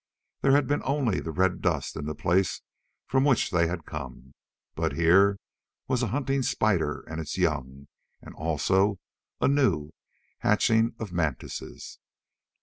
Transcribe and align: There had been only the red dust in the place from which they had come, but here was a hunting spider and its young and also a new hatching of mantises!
There 0.41 0.53
had 0.53 0.65
been 0.65 0.81
only 0.83 1.19
the 1.19 1.29
red 1.29 1.61
dust 1.61 1.95
in 1.95 2.07
the 2.07 2.15
place 2.15 2.61
from 3.05 3.23
which 3.23 3.51
they 3.51 3.67
had 3.67 3.85
come, 3.85 4.33
but 4.73 4.93
here 4.93 5.37
was 5.87 6.01
a 6.01 6.07
hunting 6.07 6.41
spider 6.41 7.01
and 7.01 7.21
its 7.21 7.37
young 7.37 7.87
and 8.19 8.33
also 8.33 8.97
a 9.39 9.47
new 9.47 9.91
hatching 10.39 10.95
of 10.99 11.11
mantises! 11.13 11.99